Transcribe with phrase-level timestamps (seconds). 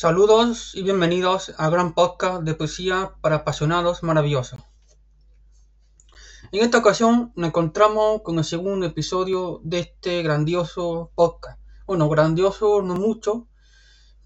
[0.00, 4.60] Saludos y bienvenidos a Gran Podcast de Poesía para Apasionados Maravillosos.
[6.52, 11.58] En esta ocasión nos encontramos con el segundo episodio de este grandioso podcast.
[11.84, 13.48] Bueno, grandioso no mucho,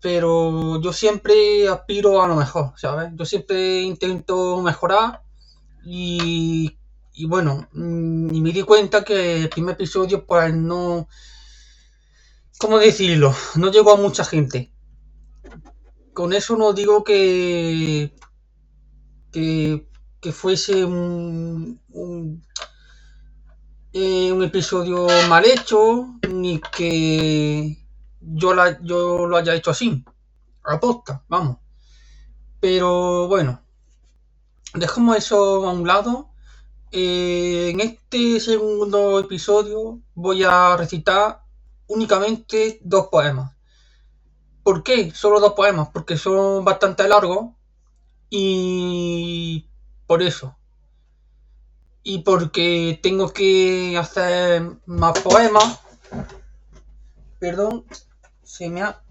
[0.00, 3.10] pero yo siempre aspiro a lo mejor, ¿sabes?
[3.14, 5.20] Yo siempre intento mejorar
[5.84, 6.78] y,
[7.12, 11.08] y bueno, mm, y me di cuenta que el primer episodio pues no...
[12.58, 13.34] ¿Cómo decirlo?
[13.56, 14.72] No llegó a mucha gente
[16.18, 18.12] con eso no digo que,
[19.30, 21.80] que, fuese un,
[23.92, 27.86] eh, un, episodio mal hecho, ni que
[28.20, 30.04] yo, la, yo lo haya hecho así,
[30.64, 31.58] a posta, vamos.
[32.58, 33.62] Pero bueno,
[34.74, 36.30] dejamos eso a un lado.
[36.90, 41.42] Eh, en este segundo episodio voy a recitar
[41.86, 43.57] únicamente dos poemas.
[44.68, 45.12] ¿Por qué?
[45.12, 47.54] Solo dos poemas, porque son bastante largos
[48.28, 49.66] y
[50.06, 50.58] por eso.
[52.02, 55.80] Y porque tengo que hacer más poemas.
[57.38, 57.86] Perdón,
[58.42, 59.02] se me ha...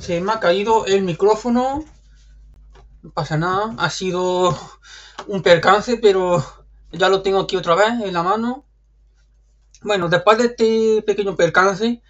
[0.00, 1.84] Se me ha caído el micrófono.
[3.02, 3.72] No pasa nada.
[3.78, 4.75] Ha sido
[5.28, 6.44] un percance, pero
[6.92, 8.64] ya lo tengo aquí otra vez en la mano.
[9.82, 12.02] Bueno, después de este pequeño percance,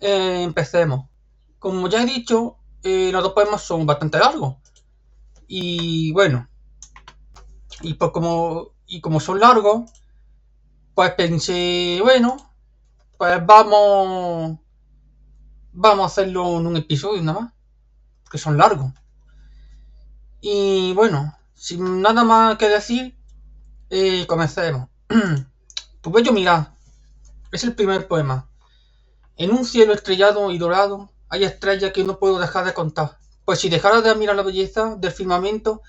[0.00, 1.08] eh, empecemos.
[1.58, 4.56] Como ya he dicho, eh, los dos poemas son bastante largos.
[5.46, 6.48] Y bueno,
[7.82, 9.90] y pues como, y como son largos,
[10.94, 12.36] pues pensé, bueno,
[13.18, 14.58] pues vamos,
[15.72, 17.52] vamos a hacerlo en un episodio nada más,
[18.30, 18.92] que son largos.
[20.40, 23.16] Y bueno, sin nada más que decir,
[23.88, 24.88] eh, comencemos.
[26.00, 26.74] tu bello mirar
[27.52, 28.50] es el primer poema.
[29.36, 33.16] En un cielo estrellado y dorado hay estrellas que no puedo dejar de contar.
[33.44, 35.82] Pues si dejara de admirar la belleza del firmamento,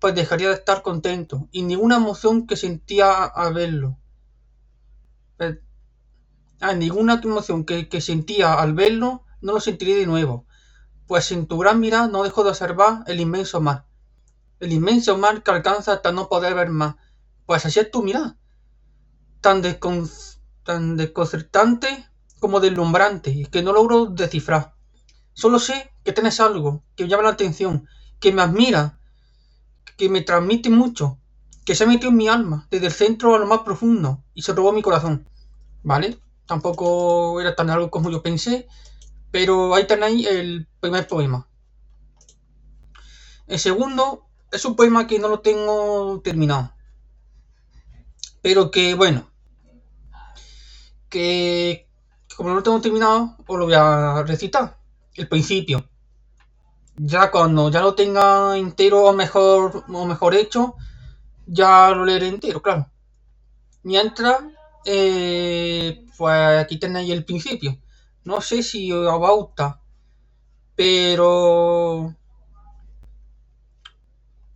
[0.00, 3.98] pues dejaría de estar contento y ninguna emoción que sentía al verlo.
[6.60, 10.44] Ah, ninguna emoción que, que sentía al verlo no lo sentiré de nuevo,
[11.06, 13.86] pues en tu gran mirada no dejo de observar el inmenso mar
[14.60, 16.96] el inmenso mar que alcanza hasta no poder ver más.
[17.46, 18.36] Pues así es tu mirada,
[19.40, 20.08] tan, descon
[20.62, 22.06] tan desconcertante
[22.38, 24.74] como deslumbrante, que no logro descifrar.
[25.32, 27.88] Solo sé que tienes algo que me llama la atención,
[28.20, 28.98] que me admira,
[29.96, 31.18] que me transmite mucho,
[31.64, 34.42] que se ha metido en mi alma, desde el centro a lo más profundo, y
[34.42, 35.28] se robó mi corazón.
[35.82, 36.18] ¿Vale?
[36.46, 38.68] Tampoco era tan algo como yo pensé,
[39.30, 41.48] pero ahí tenéis el primer poema.
[43.46, 46.72] El segundo es un poema que no lo tengo terminado.
[48.42, 49.30] Pero que, bueno,
[51.08, 51.88] que
[52.36, 54.78] como no lo tengo terminado, os lo voy a recitar.
[55.14, 55.86] El principio.
[56.96, 60.76] Ya cuando ya lo tenga entero o mejor, o mejor hecho,
[61.46, 62.90] ya lo leeré entero, claro.
[63.82, 64.42] Mientras,
[64.84, 67.78] eh, pues aquí tenéis el principio.
[68.24, 69.80] No sé si os va a gustar,
[70.74, 72.14] pero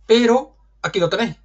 [0.05, 1.35] pero aquí lo tenéis.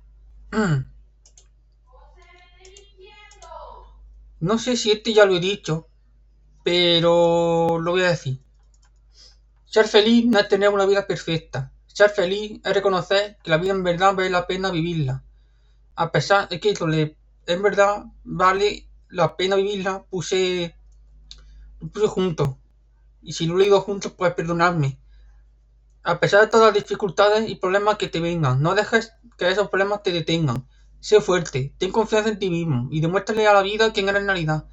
[4.41, 5.89] No sé si este ya lo he dicho,
[6.65, 8.41] pero lo voy a decir.
[9.67, 11.73] Ser feliz no es tener una vida perfecta.
[11.87, 15.23] Ser feliz es reconocer que la vida en verdad vale la pena vivirla.
[15.95, 17.17] A pesar de que le,
[17.47, 20.75] en verdad vale la pena vivirla, puse,
[21.81, 22.59] lo puse junto.
[23.23, 24.99] Y si lo he leído juntos, pues perdonadme.
[26.03, 29.69] A pesar de todas las dificultades y problemas que te vengan, no dejes que esos
[29.69, 30.67] problemas te detengan.
[30.99, 34.29] Sé fuerte, ten confianza en ti mismo y demuéstrale a la vida quién eres en
[34.29, 34.65] realidad.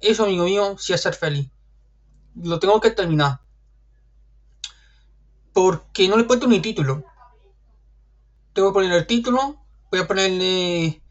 [0.00, 1.50] Eso, amigo mío, sí es ser feliz.
[2.34, 3.40] Lo tengo que terminar.
[5.52, 7.04] Porque no le he puesto ni título.
[8.52, 9.56] Tengo que poner el título.
[9.90, 11.02] Voy a ponerle.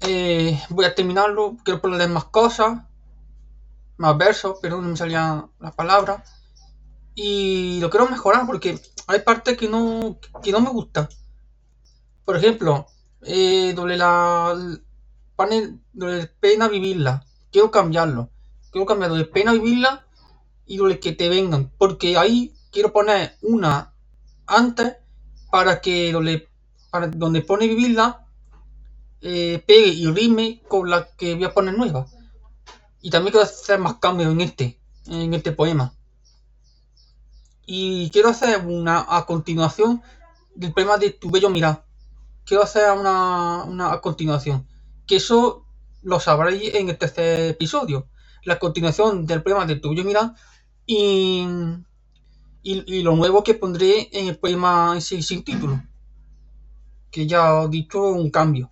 [0.00, 1.56] Eh, voy a terminarlo.
[1.64, 2.82] Quiero ponerle más cosas.
[3.96, 6.33] Más versos, pero no me salían las palabras
[7.14, 11.08] y lo quiero mejorar porque hay partes que no, que no me gustan.
[12.24, 12.86] Por ejemplo,
[13.22, 14.54] eh, doble la
[15.36, 17.24] panel doble pena vivirla.
[17.50, 18.30] Quiero cambiarlo.
[18.70, 20.06] Quiero cambiarlo de pena vivirla
[20.66, 21.70] y doble que te vengan.
[21.78, 23.92] Porque ahí quiero poner una
[24.46, 24.96] antes
[25.50, 26.48] para que doble,
[26.90, 28.24] para donde pone vivirla
[29.26, 32.06] eh, pegue y rime con la que voy a poner nueva.
[33.00, 35.94] Y también quiero hacer más cambios en este, en este poema.
[37.66, 40.02] Y quiero hacer una a continuación
[40.54, 41.84] del poema de Tu Bello Mirar.
[42.44, 44.66] quiero hacer una, una a continuación.
[45.06, 45.66] Que eso
[46.02, 48.08] lo sabréis en el tercer episodio.
[48.44, 50.34] La continuación del poema de Tuyo Mira
[50.86, 51.46] y,
[52.62, 55.82] y, y, lo nuevo que pondré en el poema sin título.
[57.10, 58.70] Que ya he dicho un cambio.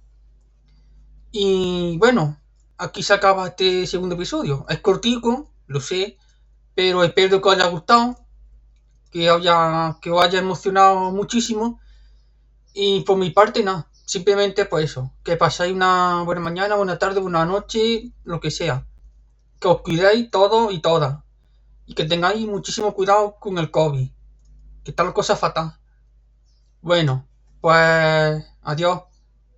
[1.32, 2.38] Y bueno,
[2.78, 4.66] aquí se acaba este segundo episodio.
[4.68, 6.18] Es cortico, lo sé,
[6.74, 8.18] pero espero que os haya gustado,
[9.12, 11.80] que, haya, que os haya emocionado muchísimo.
[12.72, 17.20] Y por mi parte, nada, simplemente pues eso, que pasáis una buena mañana, buena tarde,
[17.20, 18.86] buena noche, lo que sea.
[19.60, 21.20] Que os cuidéis todos y todas.
[21.86, 24.10] Y que tengáis muchísimo cuidado con el COVID.
[24.84, 25.78] Que tal cosa fatal.
[26.80, 27.28] Bueno,
[27.60, 29.02] pues adiós.